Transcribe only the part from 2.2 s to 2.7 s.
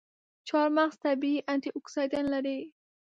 لري.